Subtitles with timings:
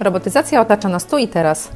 [0.00, 1.68] Robotyzacja otacza nas tu i teraz.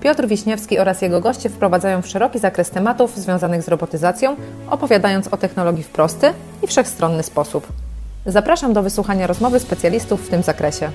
[0.00, 4.36] Piotr Wiśniewski oraz jego goście wprowadzają w szeroki zakres tematów związanych z robotyzacją,
[4.70, 6.32] opowiadając o technologii w prosty
[6.62, 7.66] i wszechstronny sposób.
[8.26, 10.90] Zapraszam do wysłuchania rozmowy specjalistów w tym zakresie.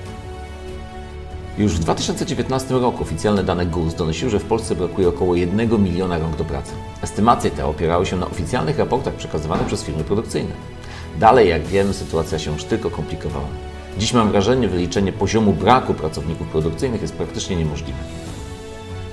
[1.58, 6.18] Już w 2019 roku oficjalne dane GUS donosiły, że w Polsce brakuje około 1 miliona
[6.18, 6.72] rąk do pracy.
[7.02, 10.50] Estymacje te opierały się na oficjalnych raportach przekazywanych przez firmy produkcyjne.
[11.16, 13.48] Dalej, jak wiemy, sytuacja się już tylko komplikowała.
[13.98, 17.98] Dziś mam wrażenie, że wyliczenie poziomu braku pracowników produkcyjnych jest praktycznie niemożliwe.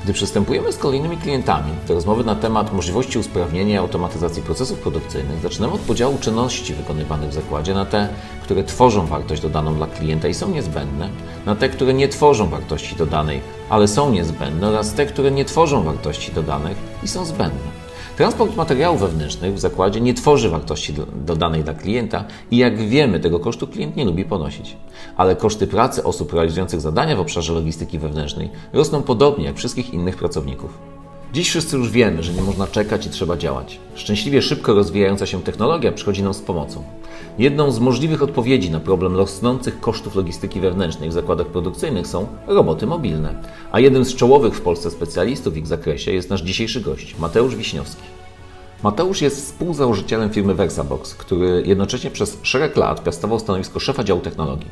[0.05, 5.39] Gdy przystępujemy z kolejnymi klientami do rozmowy na temat możliwości usprawnienia i automatyzacji procesów produkcyjnych,
[5.39, 8.09] zaczynamy od podziału czynności wykonywanych w zakładzie na te,
[8.43, 11.09] które tworzą wartość dodaną dla klienta i są niezbędne,
[11.45, 15.83] na te, które nie tworzą wartości dodanej, ale są niezbędne oraz te, które nie tworzą
[15.83, 17.84] wartości dodanych i są zbędne.
[18.17, 20.93] Transport materiałów wewnętrznych w zakładzie nie tworzy wartości
[21.25, 24.77] dodanej dla klienta i jak wiemy, tego kosztu klient nie lubi ponosić.
[25.17, 30.17] Ale koszty pracy osób realizujących zadania w obszarze logistyki wewnętrznej rosną podobnie jak wszystkich innych
[30.17, 30.77] pracowników.
[31.35, 33.79] Dziś wszyscy już wiemy, że nie można czekać i trzeba działać.
[33.95, 36.83] Szczęśliwie szybko rozwijająca się technologia przychodzi nam z pomocą.
[37.39, 42.87] Jedną z możliwych odpowiedzi na problem rosnących kosztów logistyki wewnętrznej w zakładach produkcyjnych są roboty
[42.87, 43.41] mobilne.
[43.71, 47.55] A jednym z czołowych w Polsce specjalistów w ich zakresie jest nasz dzisiejszy gość, Mateusz
[47.55, 48.03] Wiśniowski.
[48.83, 54.69] Mateusz jest współzałożycielem firmy Versabox, który jednocześnie przez szereg lat piastował stanowisko szefa działu technologii.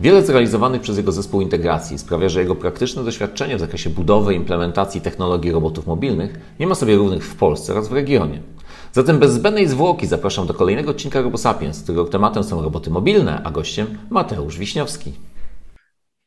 [0.00, 4.36] Wiele zrealizowanych przez jego zespół integracji sprawia, że jego praktyczne doświadczenie w zakresie budowy i
[4.36, 8.40] implementacji technologii robotów mobilnych nie ma sobie równych w Polsce oraz w regionie.
[8.92, 13.50] Zatem bez zbędnej zwłoki zapraszam do kolejnego odcinka RoboSapiens, którego tematem są roboty mobilne, a
[13.50, 15.12] gościem Mateusz Wiśniowski.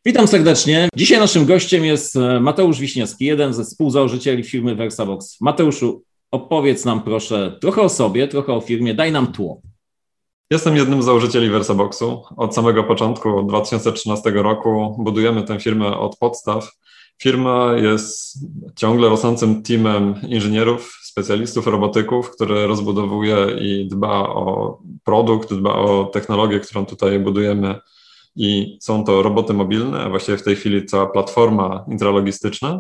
[0.06, 0.90] Witam serdecznie.
[0.96, 5.42] Dzisiaj naszym gościem jest e, Mateusz Wiśniewski, jeden ze współzałożycieli firmy Versabox.
[5.42, 9.62] Mateuszu, opowiedz nam proszę trochę o sobie, trochę o firmie, daj nam tło.
[10.52, 12.24] Jestem jednym z założycieli Versaboxu.
[12.38, 16.72] Od samego początku 2013 roku budujemy tę firmę od podstaw.
[17.22, 18.40] Firma jest
[18.76, 26.60] ciągle rosnącym teamem inżynierów, specjalistów, robotyków, który rozbudowuje i dba o produkt, dba o technologię,
[26.60, 27.76] którą tutaj budujemy.
[28.36, 32.80] I są to roboty mobilne, właściwie w tej chwili cała platforma intralogistyczna.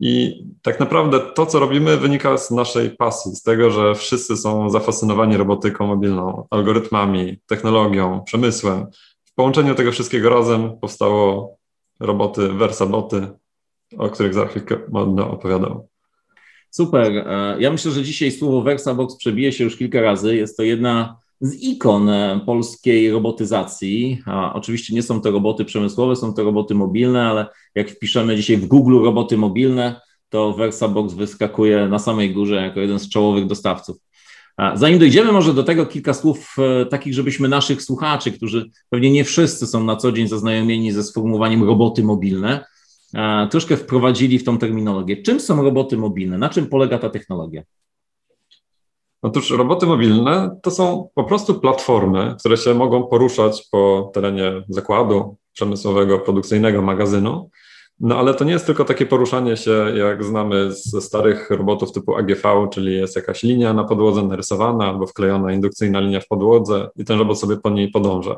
[0.00, 4.70] I tak naprawdę to, co robimy, wynika z naszej pasji, z tego, że wszyscy są
[4.70, 8.86] zafascynowani robotyką mobilną, algorytmami, technologią, przemysłem.
[9.24, 11.56] W połączeniu tego wszystkiego razem powstało
[12.00, 13.26] roboty, Versaboty,
[13.98, 15.88] o których za chwilkę będę opowiadał.
[16.70, 17.12] Super.
[17.16, 20.36] E, ja myślę, że dzisiaj słowo VersaBox przebije się już kilka razy.
[20.36, 24.22] Jest to jedna z ikon e, polskiej robotyzacji.
[24.26, 28.56] A oczywiście nie są to roboty przemysłowe, są to roboty mobilne, ale jak wpiszemy dzisiaj
[28.56, 33.96] w Google roboty mobilne, to VersaBox wyskakuje na samej górze jako jeden z czołowych dostawców.
[34.74, 39.24] Zanim dojdziemy może do tego, kilka słów e, takich, żebyśmy naszych słuchaczy, którzy pewnie nie
[39.24, 42.64] wszyscy są na co dzień zaznajomieni ze sformułowaniem roboty mobilne,
[43.50, 45.22] troszkę wprowadzili w tą terminologię.
[45.22, 46.38] Czym są roboty mobilne?
[46.38, 47.62] Na czym polega ta technologia?
[49.26, 55.36] Otóż roboty mobilne to są po prostu platformy, które się mogą poruszać po terenie zakładu
[55.52, 57.50] przemysłowego, produkcyjnego, magazynu.
[58.00, 62.16] No ale to nie jest tylko takie poruszanie się, jak znamy ze starych robotów typu
[62.16, 67.04] AGV, czyli jest jakaś linia na podłodze narysowana albo wklejona indukcyjna linia w podłodze i
[67.04, 68.36] ten robot sobie po niej podąża.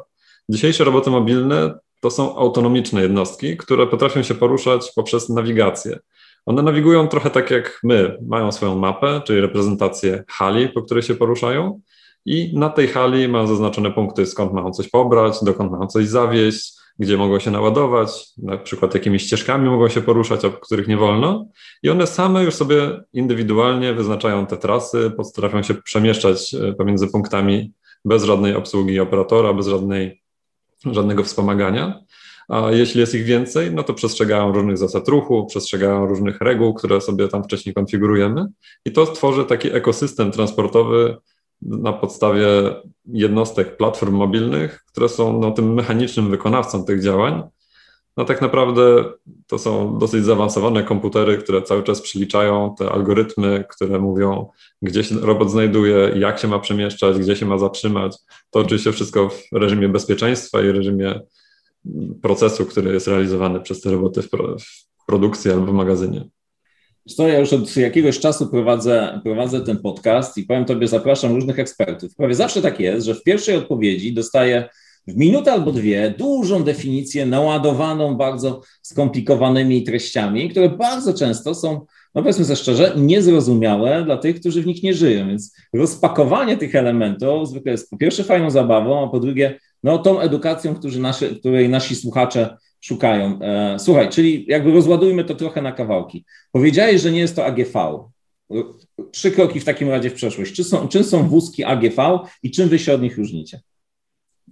[0.48, 5.98] Dzisiejsze roboty mobilne to są autonomiczne jednostki, które potrafią się poruszać poprzez nawigację.
[6.48, 11.14] One nawigują trochę tak jak my, mają swoją mapę, czyli reprezentację hali, po której się
[11.14, 11.80] poruszają,
[12.26, 16.72] i na tej hali mają zaznaczone punkty, skąd mają coś pobrać, dokąd mają coś zawieźć,
[16.98, 21.46] gdzie mogą się naładować, na przykład jakimi ścieżkami mogą się poruszać, o których nie wolno.
[21.82, 27.72] I one same już sobie indywidualnie wyznaczają te trasy, potrafią się przemieszczać e, pomiędzy punktami
[28.04, 30.22] bez żadnej obsługi operatora, bez żadnej,
[30.84, 32.00] żadnego wspomagania.
[32.48, 37.00] A jeśli jest ich więcej, no to przestrzegają różnych zasad ruchu, przestrzegają różnych reguł, które
[37.00, 38.46] sobie tam wcześniej konfigurujemy.
[38.84, 41.16] I to tworzy taki ekosystem transportowy
[41.62, 42.46] na podstawie
[43.06, 47.42] jednostek platform mobilnych, które są no, tym mechanicznym wykonawcą tych działań.
[48.16, 49.04] No tak naprawdę
[49.46, 54.48] to są dosyć zaawansowane komputery, które cały czas przyliczają te algorytmy, które mówią,
[54.82, 58.16] gdzie się robot znajduje, jak się ma przemieszczać, gdzie się ma zatrzymać.
[58.50, 61.20] To oczywiście wszystko w reżimie bezpieczeństwa i reżimie
[62.22, 66.24] procesu, który jest realizowany przez te roboty w, pro, w produkcji albo w magazynie.
[67.16, 71.58] Co, ja już od jakiegoś czasu prowadzę, prowadzę ten podcast i powiem Tobie, zapraszam różnych
[71.58, 72.14] ekspertów.
[72.16, 74.68] Prawie zawsze tak jest, że w pierwszej odpowiedzi dostaję
[75.06, 81.72] w minutę albo dwie dużą definicję naładowaną bardzo skomplikowanymi treściami, które bardzo często są,
[82.14, 85.28] no powiedzmy sobie szczerze, niezrozumiałe dla tych, którzy w nich nie żyją.
[85.28, 90.20] Więc rozpakowanie tych elementów zwykle jest po pierwsze fajną zabawą, a po drugie no, tą
[90.20, 93.38] edukacją, nasze, której nasi słuchacze szukają.
[93.42, 96.24] E, słuchaj, czyli jakby rozładujmy to trochę na kawałki.
[96.52, 97.98] Powiedziałeś, że nie jest to AGV.
[99.12, 100.54] Trzy kroki w takim razie w przeszłość.
[100.54, 103.60] Czym są, czym są wózki AGV i czym wy się od nich różnicie?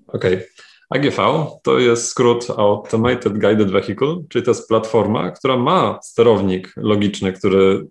[0.06, 0.34] Okej.
[0.34, 0.46] Okay.
[0.90, 7.32] AGV to jest skrót Automated Guided Vehicle, czyli to jest platforma, która ma sterownik logiczny,
[7.32, 7.86] który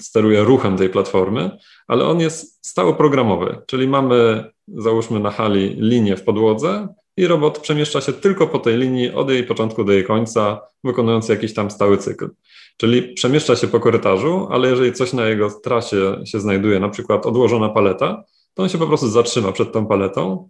[0.00, 1.50] steruje ruchem tej platformy,
[1.88, 8.00] ale on jest stałoprogramowy, czyli mamy, załóżmy na hali, linię w podłodze i robot przemieszcza
[8.00, 11.98] się tylko po tej linii od jej początku do jej końca, wykonując jakiś tam stały
[11.98, 12.30] cykl.
[12.76, 17.26] Czyli przemieszcza się po korytarzu, ale jeżeli coś na jego trasie się znajduje, na przykład
[17.26, 18.24] odłożona paleta,
[18.54, 20.48] to on się po prostu zatrzyma przed tą paletą.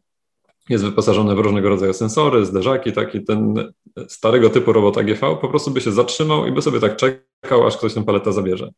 [0.68, 3.72] Jest wyposażony w różnego rodzaju sensory, zderzaki, taki ten
[4.08, 7.76] starego typu robot AGV po prostu by się zatrzymał i by sobie tak czekał, aż
[7.76, 8.70] ktoś tę paletę zabierze.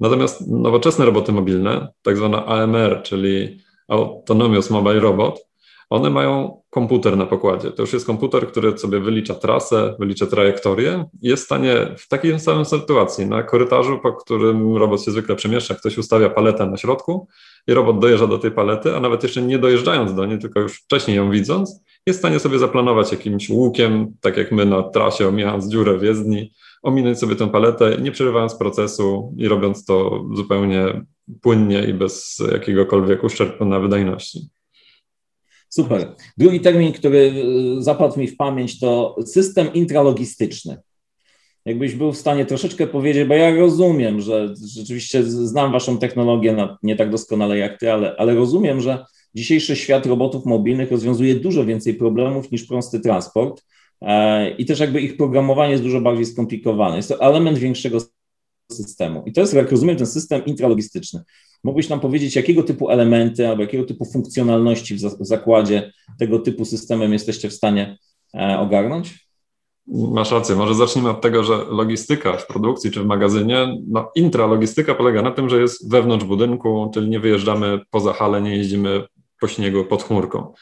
[0.00, 5.46] Natomiast nowoczesne roboty mobilne, tak zwana AMR, czyli Autonomous Mobile Robot,
[5.90, 7.70] one mają komputer na pokładzie.
[7.70, 12.08] To już jest komputer, który sobie wylicza trasę, wylicza trajektorię i jest w stanie w
[12.08, 16.76] takiej samej sytuacji, na korytarzu, po którym robot się zwykle przemieszcza, ktoś ustawia paletę na
[16.76, 17.28] środku
[17.66, 20.80] i robot dojeżdża do tej palety, a nawet jeszcze nie dojeżdżając do niej, tylko już
[20.80, 25.28] wcześniej ją widząc, jest w stanie sobie zaplanować jakimś łukiem, tak jak my na trasie,
[25.28, 26.52] omijając dziurę w jezdni,
[26.82, 31.04] ominąć sobie tę paletę, nie przerywając procesu i robiąc to zupełnie
[31.42, 34.48] płynnie i bez jakiegokolwiek uszczerbku na wydajności.
[35.68, 36.14] Super.
[36.36, 37.18] Drugi termin, który
[37.78, 40.76] y, zapadł mi w pamięć, to system intralogistyczny.
[41.64, 46.96] Jakbyś był w stanie troszeczkę powiedzieć, bo ja rozumiem, że rzeczywiście znam Waszą technologię nie
[46.96, 51.94] tak doskonale jak Ty, ale, ale rozumiem, że dzisiejszy świat robotów mobilnych rozwiązuje dużo więcej
[51.94, 53.62] problemów niż prosty transport
[54.02, 56.96] e, i też jakby ich programowanie jest dużo bardziej skomplikowane.
[56.96, 58.00] Jest to element większego
[58.72, 59.22] systemu.
[59.26, 61.22] I to jest, jak rozumiem, ten system intralogistyczny.
[61.64, 67.12] Mógłbyś nam powiedzieć, jakiego typu elementy albo jakiego typu funkcjonalności w zakładzie tego typu systemem
[67.12, 67.98] jesteście w stanie
[68.34, 69.26] e, ogarnąć?
[69.88, 70.56] Masz rację.
[70.56, 75.30] Może zacznijmy od tego, że logistyka w produkcji czy w magazynie, no intralogistyka polega na
[75.30, 79.04] tym, że jest wewnątrz budynku, czyli nie wyjeżdżamy poza halę, nie jeździmy
[79.40, 80.52] po śniegu pod chmurką.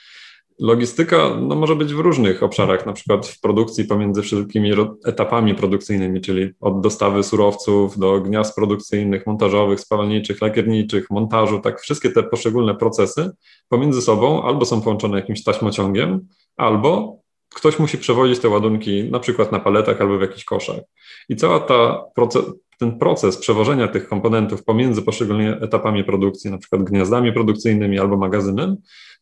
[0.58, 4.72] Logistyka no, może być w różnych obszarach, na przykład w produkcji pomiędzy wszystkimi
[5.06, 12.10] etapami produkcyjnymi, czyli od dostawy surowców do gniazd produkcyjnych, montażowych, spawalniczych, lakierniczych, montażu, tak wszystkie
[12.10, 13.30] te poszczególne procesy
[13.68, 17.18] pomiędzy sobą albo są połączone jakimś taśmociągiem, albo
[17.54, 20.80] ktoś musi przewozić te ładunki na przykład na paletach albo w jakichś koszach.
[21.28, 22.44] I cała ta proces,
[22.78, 28.76] ten proces przewożenia tych komponentów pomiędzy poszczególnymi etapami produkcji, na przykład gniazdami produkcyjnymi albo magazynem,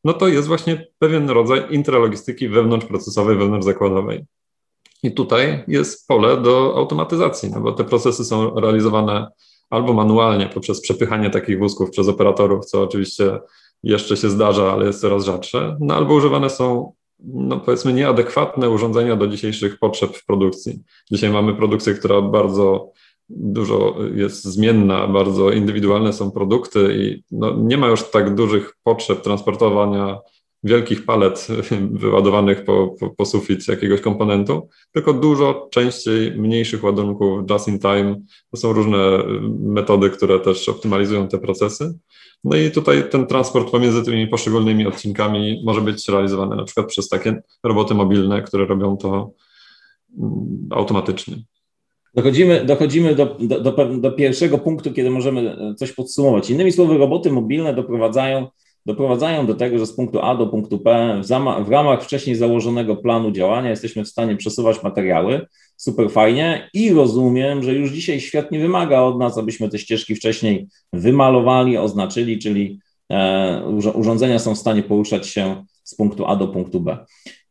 [0.04, 4.24] no to jest właśnie pewien rodzaj intralogistyki wewnątrzprocesowej, wewnątrzzakładowej.
[5.02, 9.28] I tutaj jest pole do automatyzacji, no bo te procesy są realizowane
[9.70, 13.38] albo manualnie poprzez przepychanie takich wózków przez operatorów, co oczywiście
[13.82, 16.92] jeszcze się zdarza, ale jest coraz rzadsze, no albo używane są
[17.24, 20.82] no powiedzmy nieadekwatne urządzenia do dzisiejszych potrzeb w produkcji.
[21.10, 22.92] Dzisiaj mamy produkcję, która bardzo
[23.28, 29.22] dużo jest zmienna, bardzo indywidualne są produkty i no, nie ma już tak dużych potrzeb
[29.22, 30.18] transportowania
[30.64, 31.48] wielkich palet
[32.02, 38.20] wyładowanych po, po, po sufit jakiegoś komponentu, tylko dużo częściej mniejszych ładunków just in time.
[38.50, 38.98] To są różne
[39.58, 41.98] metody, które też optymalizują te procesy.
[42.44, 47.08] No i tutaj ten transport pomiędzy tymi poszczególnymi odcinkami może być realizowany na przykład przez
[47.08, 49.30] takie roboty mobilne, które robią to
[50.18, 51.36] mm, automatycznie.
[52.14, 56.50] Dochodzimy, dochodzimy do, do, do, do, pierwszego punktu, kiedy możemy coś podsumować.
[56.50, 58.46] Innymi słowy, roboty mobilne doprowadzają,
[58.86, 62.96] doprowadzają do tego, że z punktu A do punktu P w, w ramach wcześniej założonego
[62.96, 65.46] planu działania jesteśmy w stanie przesuwać materiały.
[65.76, 70.14] Super fajnie i rozumiem, że już dzisiaj świat nie wymaga od nas, abyśmy te ścieżki
[70.14, 72.78] wcześniej wymalowali, oznaczyli, czyli
[73.12, 73.62] e,
[73.94, 76.98] urządzenia są w stanie poruszać się z punktu A do punktu B.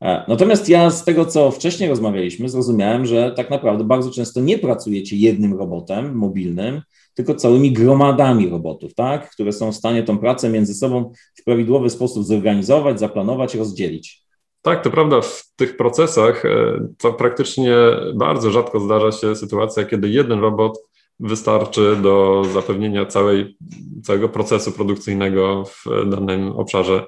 [0.01, 4.57] E, natomiast ja z tego, co wcześniej rozmawialiśmy, zrozumiałem, że tak naprawdę bardzo często nie
[4.57, 6.81] pracujecie jednym robotem mobilnym,
[7.13, 9.31] tylko całymi gromadami robotów, tak?
[9.31, 14.21] które są w stanie tą pracę między sobą w prawidłowy sposób zorganizować, zaplanować, rozdzielić.
[14.61, 15.21] Tak, to prawda.
[15.21, 17.75] W tych procesach e, to praktycznie
[18.15, 20.79] bardzo rzadko zdarza się sytuacja, kiedy jeden robot
[21.19, 23.57] wystarczy do zapewnienia całej,
[24.03, 27.05] całego procesu produkcyjnego w danym obszarze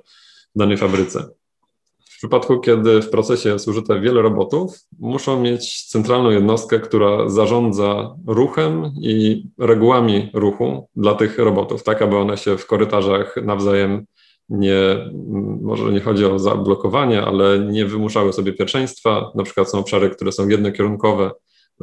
[0.55, 1.29] w danej fabryce.
[2.23, 8.91] Przypadku, kiedy w procesie jest użyte wiele robotów, muszą mieć centralną jednostkę, która zarządza ruchem
[9.01, 14.05] i regułami ruchu dla tych robotów, tak aby one się w korytarzach nawzajem
[14.49, 15.11] nie,
[15.61, 19.31] może nie chodzi o zablokowanie, ale nie wymuszały sobie pierwszeństwa.
[19.35, 21.31] Na przykład są obszary, które są jednokierunkowe,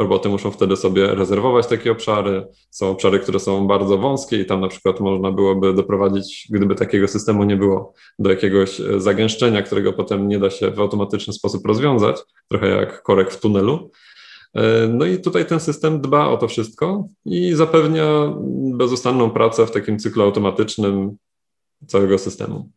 [0.00, 2.47] Roboty muszą wtedy sobie rezerwować takie obszary.
[2.71, 7.09] Są obszary, które są bardzo wąskie i tam na przykład można byłoby doprowadzić, gdyby takiego
[7.09, 11.66] systemu nie było, do jakiegoś e, zagęszczenia, którego potem nie da się w automatyczny sposób
[11.66, 12.16] rozwiązać,
[12.49, 13.90] trochę jak korek w tunelu.
[14.54, 18.35] E, no i tutaj ten system dba o to wszystko i zapewnia
[18.75, 21.16] bezustanną pracę w takim cyklu automatycznym
[21.87, 22.71] całego systemu.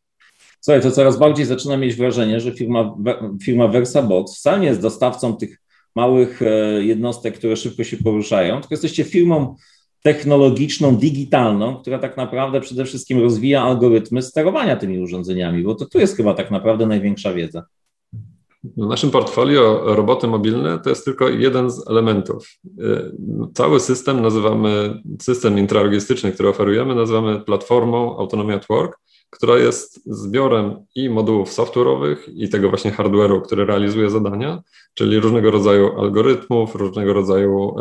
[0.61, 2.95] Słuchaj, to coraz bardziej zaczyna mieć wrażenie, że firma,
[3.43, 5.62] firma VersaBox wcale nie jest dostawcą tych
[5.95, 9.55] małych e, jednostek, które szybko się poruszają, tylko jesteście firmą
[10.03, 15.99] technologiczną, digitalną, która tak naprawdę przede wszystkim rozwija algorytmy sterowania tymi urządzeniami, bo to tu
[15.99, 17.63] jest chyba tak naprawdę największa wiedza.
[18.63, 22.59] W naszym portfolio roboty mobilne to jest tylko jeden z elementów.
[22.79, 23.11] E,
[23.53, 28.99] cały system nazywamy, system intralogistyczny, który oferujemy, nazywamy platformą Autonomy at Work,
[29.33, 34.61] która jest zbiorem i modułów software'owych, i tego właśnie hardware'u, który realizuje zadania,
[34.93, 37.75] czyli różnego rodzaju algorytmów, różnego rodzaju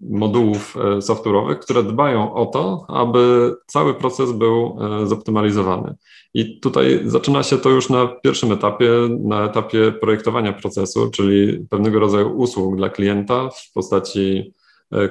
[0.00, 5.94] modułów e, software'owych, które dbają o to, aby cały proces był e, zoptymalizowany.
[6.34, 12.00] I tutaj zaczyna się to już na pierwszym etapie, na etapie projektowania procesu, czyli pewnego
[12.00, 14.52] rodzaju usług dla klienta w postaci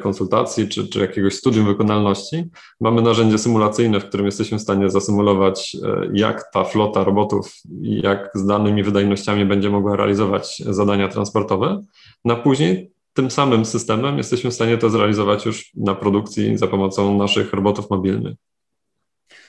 [0.02, 2.44] konsultacji czy, czy jakiegoś studium wykonalności,
[2.82, 8.32] mamy narzędzie symulacyjne, w którym jesteśmy w stanie zasymulować, e, jak ta flota robotów jak
[8.34, 11.84] z danymi wydajnościami będzie mogła realizować zadania transportowe.
[12.26, 17.18] Na później tym samym systemem jesteśmy w stanie to zrealizować już na produkcji za pomocą
[17.18, 18.36] naszych robotów mobilnych.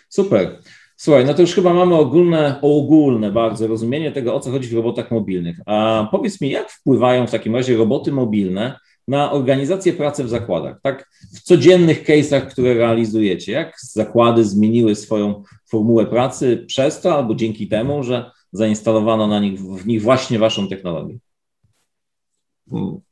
[0.09, 0.59] Super.
[0.97, 4.75] Słuchaj, no to już chyba mamy ogólne, ogólne bardzo rozumienie tego, o co chodzi w
[4.75, 5.61] robotach mobilnych.
[5.67, 8.79] A powiedz mi, jak wpływają w takim razie roboty mobilne
[9.09, 11.11] na organizację pracy w zakładach, tak?
[11.35, 17.69] W codziennych case'ach, które realizujecie, jak zakłady zmieniły swoją formułę pracy przez to albo dzięki
[17.69, 21.19] temu, że zainstalowano na nich, w nich właśnie waszą technologię?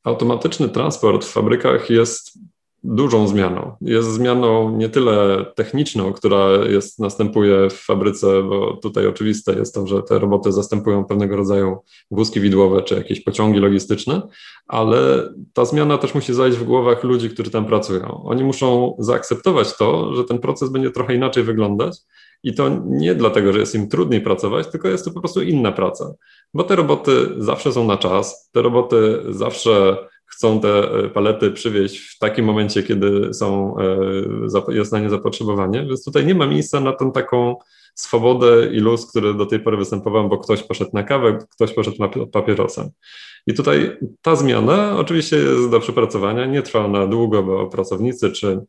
[0.03, 2.39] Automatyczny transport w fabrykach jest
[2.85, 3.77] dużą zmianą.
[3.81, 9.87] Jest zmianą nie tyle techniczną, która jest, następuje w fabryce, bo tutaj oczywiste jest to,
[9.87, 11.79] że te roboty zastępują pewnego rodzaju
[12.11, 14.23] wózki widłowe czy jakieś pociągi logistyczne,
[14.67, 18.23] ale ta zmiana też musi zajść w głowach ludzi, którzy tam pracują.
[18.25, 21.99] Oni muszą zaakceptować to, że ten proces będzie trochę inaczej wyglądać
[22.43, 25.73] i to nie dlatego, że jest im trudniej pracować, tylko jest to po prostu inna
[25.73, 26.15] praca,
[26.55, 31.99] bo te roboty zawsze są na czas, te roboty zawsze chcą te e, palety przywieźć
[31.99, 33.77] w takim momencie, kiedy są,
[34.69, 37.57] e, jest na nie zapotrzebowanie, więc tutaj nie ma miejsca na tą taką
[37.95, 41.97] swobodę i luz, który do tej pory występował, bo ktoś poszedł na kawę, ktoś poszedł
[42.33, 42.91] papierosem.
[43.47, 48.61] I tutaj ta zmiana oczywiście jest do przepracowania, nie trwa ona długo, bo pracownicy czy,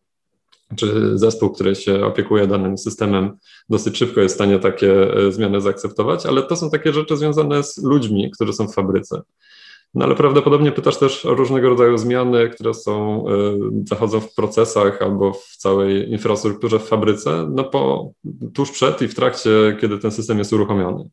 [0.75, 3.38] czy zespół, który się opiekuje danym systemem,
[3.69, 7.63] dosyć szybko jest w stanie takie e, zmiany zaakceptować, ale to są takie rzeczy związane
[7.63, 9.21] z ludźmi, którzy są w fabryce.
[9.95, 15.01] No ale prawdopodobnie pytasz też o różnego rodzaju zmiany, które są, y, zachodzą w procesach
[15.01, 18.11] albo w całej infrastrukturze w fabryce, no po,
[18.53, 19.49] tuż przed i w trakcie,
[19.81, 21.09] kiedy ten system jest uruchomiony.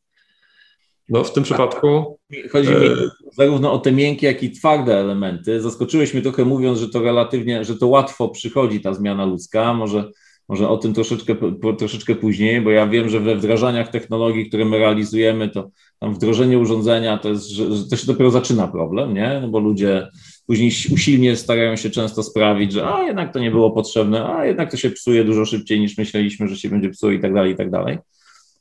[1.08, 2.18] No w tym przypadku...
[2.50, 2.96] Chodzi mi e,
[3.32, 5.60] zarówno o te miękkie, jak i twarde elementy.
[5.60, 9.74] Zaskoczyłeś mnie trochę mówiąc, że to relatywnie, że to łatwo przychodzi ta zmiana ludzka.
[9.74, 10.10] Może
[10.52, 11.34] może o tym troszeczkę,
[11.78, 16.58] troszeczkę później, bo ja wiem, że we wdrażaniach technologii, które my realizujemy, to tam wdrożenie
[16.58, 19.38] urządzenia to jest, że, że to się dopiero zaczyna problem, nie?
[19.42, 20.08] No bo ludzie
[20.46, 24.70] później usilnie starają się często sprawić, że a jednak to nie było potrzebne, a jednak
[24.70, 27.56] to się psuje dużo szybciej niż myśleliśmy, że się będzie psuło i tak dalej, i
[27.56, 27.98] tak dalej.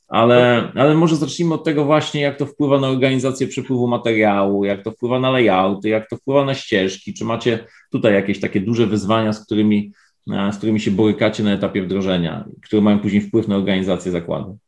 [0.08, 4.84] Ale, ale może zacznijmy od tego właśnie, jak to wpływa na organizację przepływu materiału, jak
[4.84, 7.14] to wpływa na layouty, jak to wpływa na ścieżki.
[7.14, 9.92] Czy macie tutaj jakieś takie duże wyzwania, z którymi
[10.26, 14.58] z którymi się borykacie na etapie wdrożenia, które mają później wpływ na organizację zakładu?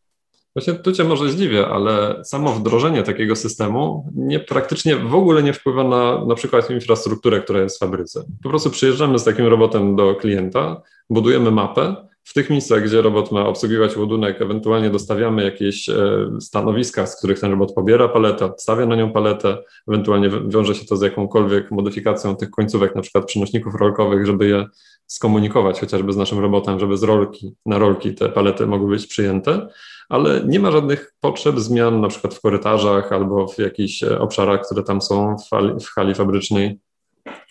[0.56, 5.52] Właśnie tu Cię może zdziwię, ale samo wdrożenie takiego systemu nie, praktycznie w ogóle nie
[5.52, 8.25] wpływa na na przykład infrastrukturę, która jest w fabryce.
[8.42, 13.33] Po prostu przyjeżdżamy z takim robotem do klienta, budujemy mapę, w tych miejscach, gdzie robot
[13.33, 18.87] ma obsługiwać ładunek, ewentualnie dostawiamy jakieś e, stanowiska, z których ten robot pobiera paletę, stawia
[18.87, 23.75] na nią paletę, ewentualnie wiąże się to z jakąkolwiek modyfikacją tych końcówek, na przykład przenośników
[23.75, 24.66] rolkowych, żeby je
[25.07, 29.69] skomunikować chociażby z naszym robotem, żeby z rolki na rolki te palety mogły być przyjęte,
[30.09, 34.66] ale nie ma żadnych potrzeb zmian na przykład w korytarzach albo w jakichś e, obszarach,
[34.66, 36.78] które tam są w hali, w hali fabrycznej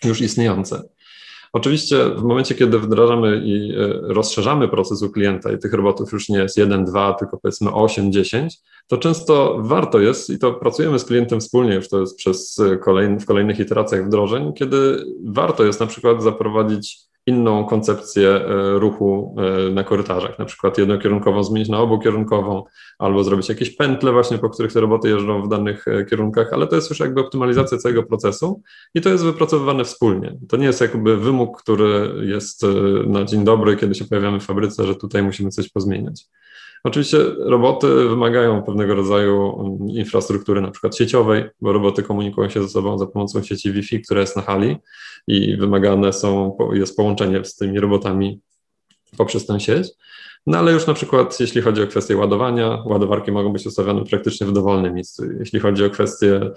[0.04, 0.82] już istniejące.
[1.54, 6.28] Oczywiście w momencie, kiedy wdrażamy i e, rozszerzamy proces u klienta i tych robotów już
[6.28, 8.56] nie jest 1, 2, tylko powiedzmy 8, 10,
[8.86, 13.20] to często warto jest i to pracujemy z klientem wspólnie, już to jest przez kolejny,
[13.20, 19.70] w kolejnych iteracjach wdrożeń, kiedy warto jest na przykład zaprowadzić inną koncepcję e, ruchu e,
[19.70, 22.64] na korytarzach, na przykład jednokierunkową zmienić na obukierunkową,
[22.98, 26.66] albo zrobić jakieś pętle właśnie, po których te roboty jeżdżą w danych e, kierunkach, ale
[26.66, 28.62] to jest już jakby optymalizacja całego procesu
[28.94, 30.38] i to jest wypracowywane wspólnie.
[30.48, 32.66] To nie jest jakby wymóg, który jest
[33.06, 36.26] na dzień dobry, kiedy się pojawiamy w fabryce, że tutaj musimy coś pozmieniać.
[36.84, 42.68] Oczywiście roboty wymagają pewnego rodzaju mm, infrastruktury, na przykład sieciowej, bo roboty komunikują się ze
[42.68, 44.76] sobą za pomocą sieci Wi-Fi, która jest na hali
[45.26, 48.40] i wymagane są, jest połączenie z tymi robotami
[49.16, 49.88] poprzez tę sieć.
[50.46, 54.46] No ale już na przykład jeśli chodzi o kwestię ładowania, ładowarki mogą być ustawione praktycznie
[54.46, 55.24] w dowolnym miejscu.
[55.38, 56.50] Jeśli chodzi o kwestię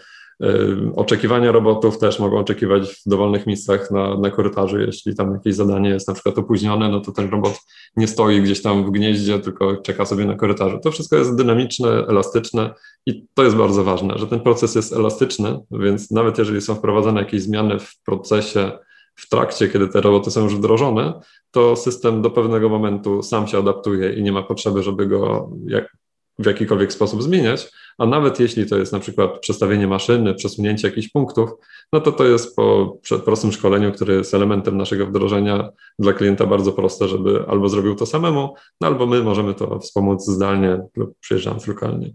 [0.96, 4.80] Oczekiwania robotów też mogą oczekiwać w dowolnych miejscach na, na korytarzu.
[4.80, 7.60] Jeśli tam jakieś zadanie jest na przykład opóźnione, no to ten robot
[7.96, 10.80] nie stoi gdzieś tam w gnieździe, tylko czeka sobie na korytarzu.
[10.80, 12.74] To wszystko jest dynamiczne, elastyczne
[13.06, 17.20] i to jest bardzo ważne, że ten proces jest elastyczny, więc nawet jeżeli są wprowadzane
[17.20, 18.72] jakieś zmiany w procesie,
[19.16, 21.14] w trakcie, kiedy te roboty są już wdrożone,
[21.52, 25.97] to system do pewnego momentu sam się adaptuje i nie ma potrzeby, żeby go jak,
[26.40, 31.08] w jakikolwiek sposób zmieniać a nawet jeśli to jest na przykład przestawienie maszyny, przesunięcie jakichś
[31.08, 31.50] punktów,
[31.94, 36.72] no to to jest po prostym szkoleniu, który jest elementem naszego wdrożenia dla klienta bardzo
[36.72, 41.68] proste, żeby albo zrobił to samemu, no albo my możemy to wspomóc zdalnie lub przyjeżdżając
[41.68, 42.14] lokalnie.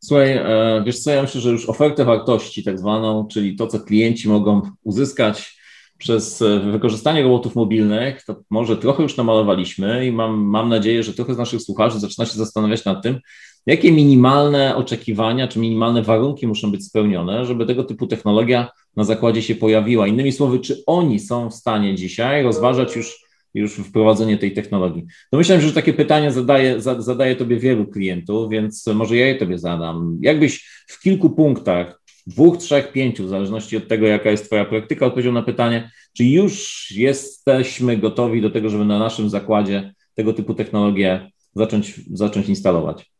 [0.00, 3.80] Słuchaj, e, wiesz co, ja myślę, że już ofertę wartości tak zwaną, czyli to, co
[3.80, 5.55] klienci mogą uzyskać
[5.98, 11.14] przez e, wykorzystanie robotów mobilnych, to może trochę już namalowaliśmy i mam, mam nadzieję, że
[11.14, 13.20] trochę z naszych słuchaczy zaczyna się zastanawiać nad tym,
[13.66, 19.42] Jakie minimalne oczekiwania czy minimalne warunki muszą być spełnione, żeby tego typu technologia na zakładzie
[19.42, 20.06] się pojawiła?
[20.06, 23.24] Innymi słowy, czy oni są w stanie dzisiaj rozważać już,
[23.54, 25.06] już wprowadzenie tej technologii?
[25.32, 29.58] No myślę, że takie pytania zadaje, zadaje Tobie wielu klientów, więc może ja je Tobie
[29.58, 30.18] zadam.
[30.22, 35.06] Jakbyś w kilku punktach, dwóch, trzech, pięciu, w zależności od tego, jaka jest Twoja praktyka,
[35.06, 40.54] odpowiedział na pytanie, czy już jesteśmy gotowi do tego, żeby na naszym zakładzie tego typu
[40.54, 43.10] technologię zacząć, zacząć instalować?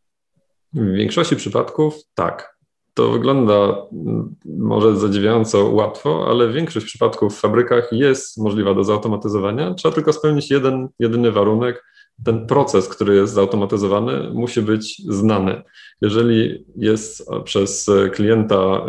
[0.73, 2.57] W większości przypadków tak.
[2.93, 3.53] To wygląda
[3.91, 9.73] mm, może zadziwiająco łatwo, ale większość przypadków w fabrykach jest możliwa do zautomatyzowania.
[9.73, 11.83] Trzeba tylko spełnić jeden, jedyny warunek.
[12.23, 15.61] Ten proces, który jest zautomatyzowany, musi być znany.
[16.01, 18.85] Jeżeli jest przez klienta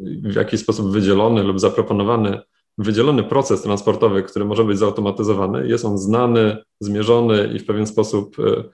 [0.00, 2.40] y, w jakiś sposób wydzielony lub zaproponowany
[2.78, 8.38] wydzielony proces transportowy, który może być zautomatyzowany, jest on znany, zmierzony i w pewien sposób
[8.38, 8.64] y,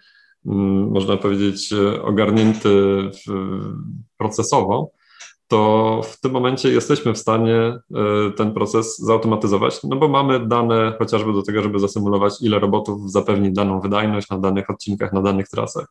[0.46, 2.68] Mm, można powiedzieć, e, ogarnięty
[4.16, 4.90] procesowo,
[5.49, 7.81] to w tym momencie jesteśmy w stanie e,
[8.37, 13.53] ten proces zautomatyzować, no bo mamy dane chociażby do tego, żeby zasymulować, ile robotów zapewni
[13.53, 15.87] daną wydajność na danych odcinkach, na danych trasach.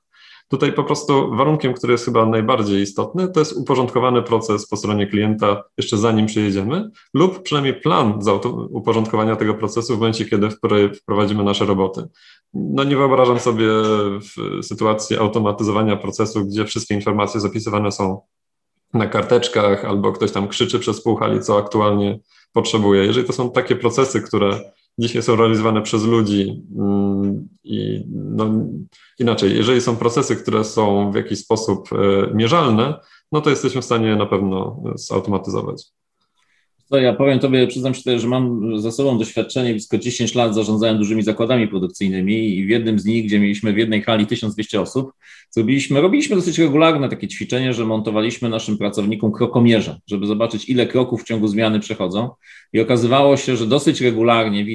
[0.49, 5.07] Tutaj po prostu warunkiem, który jest chyba najbardziej istotny, to jest uporządkowany proces po stronie
[5.07, 8.19] klienta jeszcze zanim przyjedziemy, lub przynajmniej plan
[8.69, 10.49] uporządkowania tego procesu w momencie, kiedy
[10.95, 12.07] wprowadzimy nasze roboty.
[12.53, 13.67] No nie wyobrażam sobie
[14.61, 18.21] sytuacji automatyzowania procesu, gdzie wszystkie informacje zapisywane są
[18.93, 22.19] na karteczkach, albo ktoś tam krzyczy przez pół hali, co aktualnie
[22.53, 23.05] potrzebuje.
[23.05, 24.59] Jeżeli to są takie procesy, które
[24.97, 28.49] dzisiaj są realizowane przez ludzi mm, i no,
[29.19, 32.99] inaczej, jeżeli są procesy, które są w jakiś sposób e, mierzalne,
[33.31, 35.85] no to jesteśmy w stanie na pewno zautomatyzować.
[36.89, 40.97] To ja powiem Tobie, przyznam się, że mam za sobą doświadczenie, blisko 10 lat zarządzałem
[40.97, 45.11] dużymi zakładami produkcyjnymi i w jednym z nich, gdzie mieliśmy w jednej hali 1200 osób,
[45.51, 51.21] zrobiliśmy, robiliśmy dosyć regularne takie ćwiczenie, że montowaliśmy naszym pracownikom krokomierze, żeby zobaczyć, ile kroków
[51.21, 52.29] w ciągu zmiany przechodzą.
[52.73, 54.65] I okazywało się, że dosyć regularnie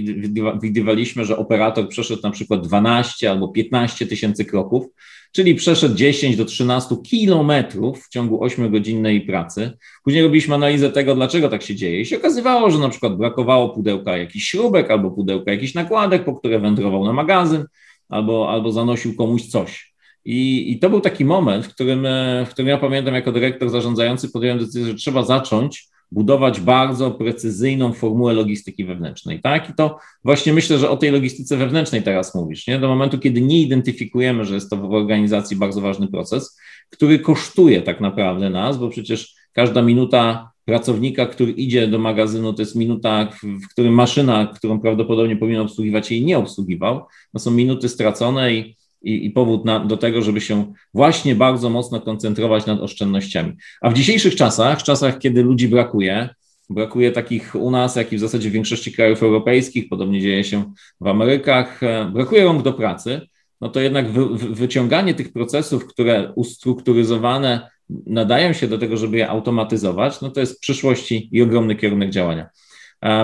[0.62, 4.84] widywaliśmy, że operator przeszedł na przykład 12 albo 15 tysięcy kroków,
[5.32, 9.70] czyli przeszedł 10 do 13 kilometrów w ciągu 8-godzinnej pracy.
[10.04, 12.00] Później robiliśmy analizę tego, dlaczego tak się dzieje.
[12.00, 16.34] I się okazywało, że na przykład brakowało pudełka jakichś śrubek albo pudełka jakichś nakładek, po
[16.34, 17.64] które wędrował na magazyn
[18.08, 19.92] albo, albo zanosił komuś coś.
[20.24, 22.06] I, I to był taki moment, w którym,
[22.46, 27.92] w którym ja pamiętam jako dyrektor zarządzający podjąłem decyzję, że trzeba zacząć budować bardzo precyzyjną
[27.92, 29.70] formułę logistyki wewnętrznej, tak?
[29.70, 32.78] I to właśnie myślę, że o tej logistyce wewnętrznej teraz mówisz, nie?
[32.78, 36.58] Do momentu, kiedy nie identyfikujemy, że jest to w organizacji bardzo ważny proces,
[36.90, 42.62] który kosztuje tak naprawdę nas, bo przecież każda minuta pracownika, który idzie do magazynu, to
[42.62, 47.04] jest minuta, w którym maszyna, którą prawdopodobnie powinien obsługiwać, jej nie obsługiwał.
[47.32, 51.70] To są minuty stracone i i, i powód na, do tego, żeby się właśnie bardzo
[51.70, 53.52] mocno koncentrować nad oszczędnościami.
[53.80, 56.28] A w dzisiejszych czasach, w czasach, kiedy ludzi brakuje,
[56.70, 60.72] brakuje takich u nas, jak i w zasadzie w większości krajów europejskich, podobnie dzieje się
[61.00, 63.20] w Amerykach, e, brakuje rąk do pracy,
[63.60, 67.70] no to jednak wy, wyciąganie tych procesów, które ustrukturyzowane
[68.06, 72.48] nadają się do tego, żeby je automatyzować, no to jest przyszłości i ogromny kierunek działania.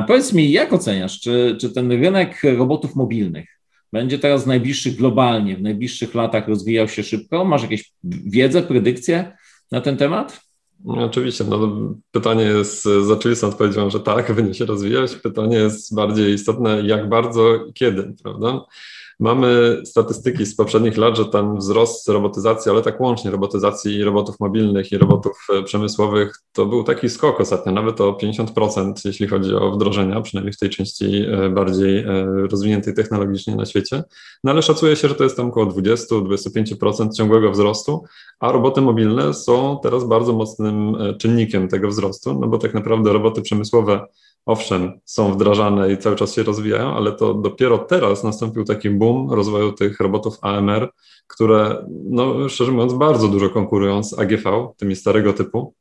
[0.06, 3.58] Powiedz mi, jak oceniasz, czy, czy ten rynek robotów mobilnych
[3.92, 7.44] będzie teraz w najbliższych globalnie, w najbliższych latach rozwijał się szybko?
[7.44, 9.37] Masz jakieś wiedzę, predykcje
[9.70, 10.40] na ten temat?
[10.87, 11.70] Oczywiście, no,
[12.11, 15.14] pytanie jest z oczywistą odpowiedzią, że tak, będzie się rozwijać.
[15.14, 18.64] Pytanie jest bardziej istotne, jak bardzo i kiedy, prawda?
[19.20, 24.92] Mamy statystyki z poprzednich lat, że ten wzrost robotyzacji, ale tak łącznie robotyzacji robotów mobilnych
[24.92, 29.70] i robotów e, przemysłowych, to był taki skok ostatnio, nawet o 50%, jeśli chodzi o
[29.70, 34.02] wdrożenia, przynajmniej w tej części e, bardziej e, rozwiniętej technologicznie na świecie.
[34.44, 38.04] No ale szacuje się, że to jest tam około 20-25% ciągłego wzrostu,
[38.40, 43.42] a roboty mobilne są teraz bardzo mocnym czynnikiem tego wzrostu, no bo tak naprawdę roboty
[43.42, 44.07] przemysłowe
[44.48, 49.30] owszem, są wdrażane i cały czas się rozwijają, ale to dopiero teraz nastąpił taki boom
[49.30, 50.90] rozwoju tych robotów AMR,
[51.26, 55.74] które, no, szczerze mówiąc, bardzo dużo konkurują z AGV, tymi starego typu,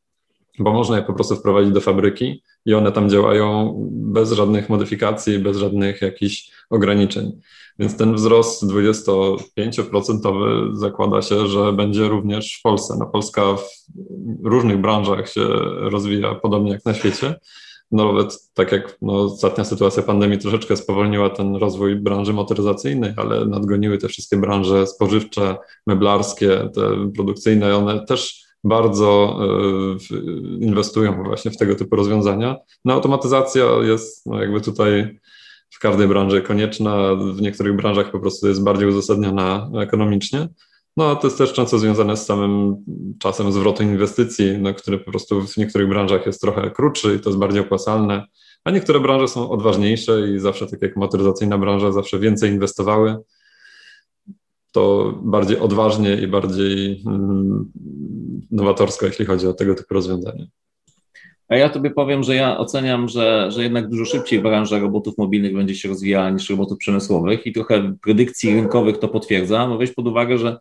[0.59, 5.39] bo można je po prostu wprowadzić do fabryki i one tam działają bez żadnych modyfikacji,
[5.39, 7.31] bez żadnych jakichś ograniczeń.
[7.79, 12.95] Więc ten wzrost 25% zakłada się, że będzie również w Polsce.
[12.99, 13.41] No Polska
[14.43, 15.47] w różnych branżach się
[15.79, 17.35] rozwija podobnie jak na świecie,
[17.91, 23.97] nawet tak jak no, ostatnia sytuacja pandemii troszeczkę spowolniła ten rozwój branży motoryzacyjnej, ale nadgoniły
[23.97, 25.55] te wszystkie branże spożywcze,
[25.87, 29.39] meblarskie, te produkcyjne, one też bardzo
[30.11, 30.17] y,
[30.59, 32.55] inwestują właśnie w tego typu rozwiązania.
[32.85, 35.19] No automatyzacja jest no, jakby tutaj
[35.69, 40.47] w każdej branży konieczna, w niektórych branżach po prostu jest bardziej uzasadniona ekonomicznie.
[40.97, 42.75] No, to jest też często związane z samym
[43.19, 47.29] czasem zwrotu inwestycji, no, który po prostu w niektórych branżach jest trochę krótszy i to
[47.29, 48.25] jest bardziej opłacalne,
[48.63, 53.17] a niektóre branże są odważniejsze i zawsze, tak jak motoryzacyjna branża, zawsze więcej inwestowały.
[54.71, 57.71] To bardziej odważnie i bardziej mm,
[58.51, 60.45] nowatorsko, jeśli chodzi o tego typu rozwiązania.
[61.49, 65.53] A ja tobie powiem, że ja oceniam, że, że jednak dużo szybciej branża robotów mobilnych
[65.53, 69.67] będzie się rozwijała niż robotów przemysłowych i trochę predykcji rynkowych to potwierdza.
[69.67, 70.57] No weź pod uwagę, że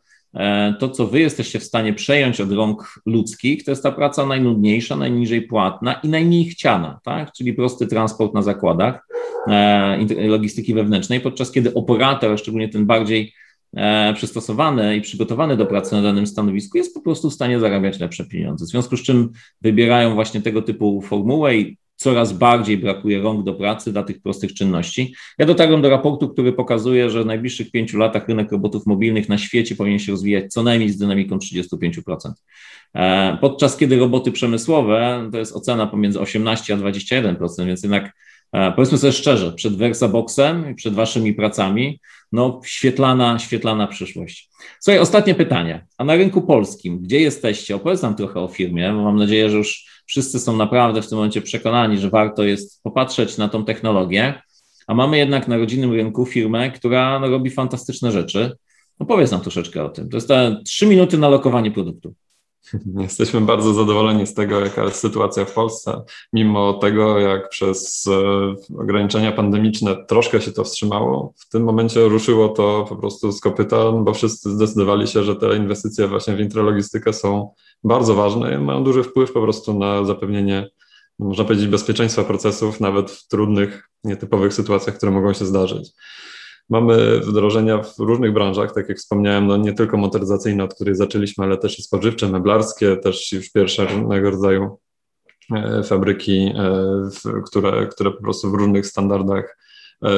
[0.79, 4.97] to, co wy jesteście w stanie przejąć od rąk ludzkich, to jest ta praca najnudniejsza,
[4.97, 7.33] najniżej płatna i najmniej chciana, tak?
[7.33, 9.09] czyli prosty transport na zakładach
[9.47, 13.33] e, logistyki wewnętrznej, podczas kiedy operator, szczególnie ten bardziej
[13.77, 18.01] e, przystosowany i przygotowany do pracy na danym stanowisku, jest po prostu w stanie zarabiać
[18.01, 18.65] lepsze pieniądze.
[18.65, 19.31] W związku z czym
[19.63, 24.55] wybierają właśnie tego typu formułę i coraz bardziej brakuje rąk do pracy dla tych prostych
[24.55, 25.15] czynności.
[25.39, 29.39] Ja dotarłem do raportu, który pokazuje, że w najbliższych pięciu latach rynek robotów mobilnych na
[29.39, 32.33] świecie powinien się rozwijać co najmniej z dynamiką 35%.
[32.95, 38.13] E, podczas kiedy roboty przemysłowe to jest ocena pomiędzy 18 a 21%, więc jednak
[38.77, 42.01] powiedzmy sobie szczerze, przed Versaboxem i przed waszymi pracami,
[42.33, 44.51] no świetlana, świetlana przyszłość.
[44.81, 45.87] Słuchaj, ostatnie pytanie.
[45.99, 47.77] A na rynku polskim, gdzie jesteście?
[47.77, 51.17] Opowiedz nam trochę o firmie, bo mam nadzieję, że już wszyscy są naprawdę w tym
[51.19, 54.43] momencie przekonani, że warto jest popatrzeć na tą technologię,
[54.87, 58.57] a mamy jednak na rodzinnym rynku firmę, która no, robi fantastyczne rzeczy.
[59.01, 60.09] No powiedz nam troszeczkę o tym.
[60.09, 62.15] To jest te trzy minuty na lokowanie produktu.
[63.07, 66.03] Jesteśmy bardzo zadowoleni z tego, jaka jest sytuacja w Polsce.
[66.33, 72.49] Mimo tego, jak przez e, ograniczenia pandemiczne troszkę się to wstrzymało, w tym momencie ruszyło
[72.49, 77.13] to po prostu z kopyta, bo wszyscy zdecydowali się, że te inwestycje właśnie w intralogistykę
[77.13, 80.71] są bardzo ważne i mają duży wpływ po prostu na zapewnienie,
[81.19, 85.93] można powiedzieć, bezpieczeństwa procesów, nawet w trudnych, nietypowych sytuacjach, które mogą się zdarzyć.
[86.71, 91.45] Mamy wdrożenia w różnych branżach, tak jak wspomniałem, no nie tylko motoryzacyjne, od której zaczęliśmy,
[91.45, 94.79] ale też i spożywcze, meblarskie, też już pierwsze różnego rodzaju
[95.55, 99.59] e, fabryki, e, które, które po prostu w różnych standardach
[100.03, 100.09] e,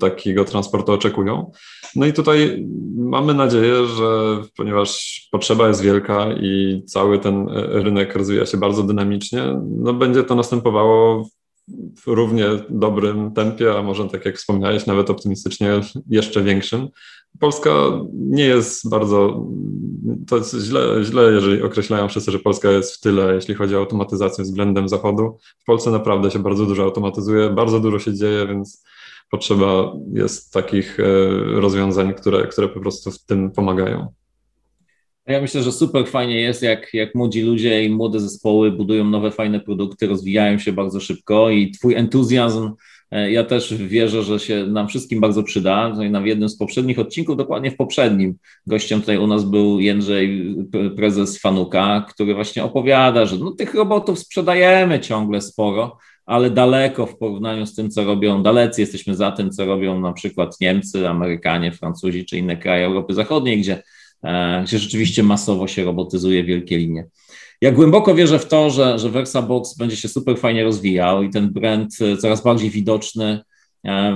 [0.00, 1.50] takiego transportu oczekują.
[1.96, 8.46] No i tutaj mamy nadzieję, że ponieważ potrzeba jest wielka i cały ten rynek rozwija
[8.46, 11.24] się bardzo dynamicznie, no będzie to następowało
[11.68, 16.88] w równie dobrym tempie, a może tak jak wspomniałeś, nawet optymistycznie jeszcze większym.
[17.40, 17.70] Polska
[18.12, 19.46] nie jest bardzo,
[20.28, 23.78] to jest źle, źle, jeżeli określają wszyscy, że Polska jest w tyle, jeśli chodzi o
[23.78, 25.38] automatyzację względem Zachodu.
[25.58, 28.84] W Polsce naprawdę się bardzo dużo automatyzuje, bardzo dużo się dzieje, więc
[29.30, 31.04] potrzeba jest takich e,
[31.60, 34.12] rozwiązań, które, które po prostu w tym pomagają.
[35.26, 39.30] Ja myślę, że super fajnie jest, jak, jak młodzi ludzie i młode zespoły budują nowe,
[39.30, 42.70] fajne produkty, rozwijają się bardzo szybko i Twój entuzjazm,
[43.10, 45.88] e, ja też wierzę, że się nam wszystkim bardzo przyda.
[46.10, 48.34] Na jednym z poprzednich odcinków, dokładnie w poprzednim,
[48.66, 50.56] gościem tutaj u nas był Jędrzej,
[50.96, 57.18] prezes Fanuka, który właśnie opowiada, że no, tych robotów sprzedajemy ciągle sporo, ale daleko w
[57.18, 61.72] porównaniu z tym, co robią, dalecy jesteśmy za tym, co robią na przykład Niemcy, Amerykanie,
[61.72, 63.82] Francuzi czy inne kraje Europy Zachodniej, gdzie
[64.64, 67.06] gdzie rzeczywiście masowo się robotyzuje wielkie linie.
[67.60, 71.50] Ja głęboko wierzę w to, że, że VersaBox będzie się super fajnie rozwijał i ten
[71.50, 73.40] brand coraz bardziej widoczny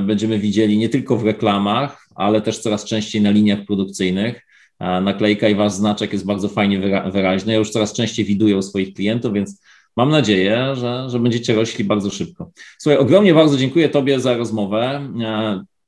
[0.07, 4.47] będziemy widzieli nie tylko w reklamach, ale też coraz częściej na liniach produkcyjnych.
[4.81, 6.81] Naklejka i wasz znaczek jest bardzo fajnie
[7.13, 7.53] wyraźny.
[7.53, 9.63] Ja już coraz częściej widuję u swoich klientów, więc
[9.97, 12.51] mam nadzieję, że, że będziecie rośli bardzo szybko.
[12.79, 15.11] Słuchaj, ogromnie bardzo dziękuję Tobie za rozmowę.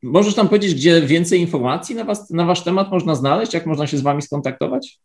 [0.03, 3.55] Możesz nam powiedzieć, gdzie więcej informacji na, was, na Wasz temat można znaleźć?
[3.55, 5.01] Jak można się z Wami skontaktować?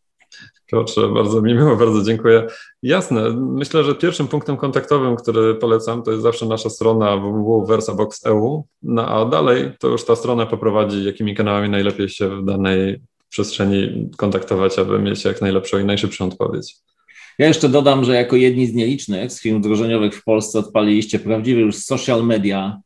[0.65, 2.47] Piotrze, bardzo mi miło, bardzo dziękuję.
[2.83, 9.07] Jasne, myślę, że pierwszym punktem kontaktowym, który polecam, to jest zawsze nasza strona www.versabox.eu, no
[9.07, 14.79] a dalej to już ta strona poprowadzi, jakimi kanałami najlepiej się w danej przestrzeni kontaktować,
[14.79, 16.75] aby mieć jak najlepszą i najszybszą odpowiedź.
[17.39, 21.61] Ja jeszcze dodam, że jako jedni z nielicznych z firm wdrożeniowych w Polsce odpaliliście prawdziwy
[21.61, 22.81] już social media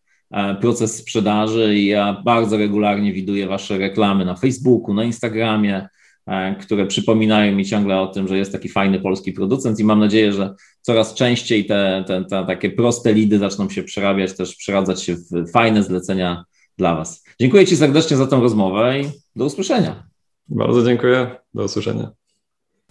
[0.61, 5.87] proces sprzedaży i ja bardzo regularnie widuję wasze reklamy na Facebooku, na Instagramie,
[6.27, 9.99] e, które przypominają mi ciągle o tym, że jest taki fajny polski producent i mam
[9.99, 15.03] nadzieję, że coraz częściej te, te, te takie proste lidy zaczną się przerabiać, też przeradzać
[15.03, 16.43] się w fajne zlecenia
[16.77, 17.23] dla was.
[17.39, 20.03] Dziękuję Ci serdecznie za tę rozmowę i do usłyszenia.
[20.47, 21.35] Bardzo dziękuję.
[21.53, 22.09] Do usłyszenia.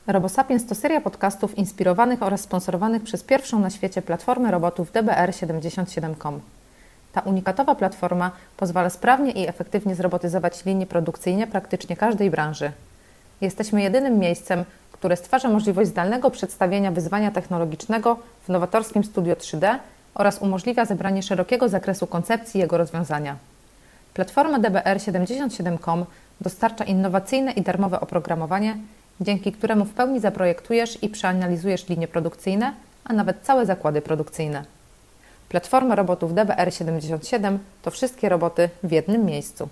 [0.07, 6.41] RoboSapiens to seria podcastów inspirowanych oraz sponsorowanych przez pierwszą na świecie platformę robotów DBR77.com.
[7.13, 12.73] Ta unikatowa platforma pozwala sprawnie i efektywnie zrobotyzować linie produkcyjne praktycznie każdej branży.
[13.41, 19.79] Jesteśmy jedynym miejscem, które stwarza możliwość zdalnego przedstawienia wyzwania technologicznego w nowatorskim studio 3D
[20.15, 23.37] oraz umożliwia zebranie szerokiego zakresu koncepcji jego rozwiązania.
[24.15, 26.05] Platforma DBR77.com
[26.41, 28.77] dostarcza innowacyjne i darmowe oprogramowanie,
[29.21, 32.73] dzięki któremu w pełni zaprojektujesz i przeanalizujesz linie produkcyjne,
[33.05, 34.78] a nawet całe zakłady produkcyjne.
[35.49, 39.69] Platforma robotów DBR77 to wszystkie roboty w jednym miejscu.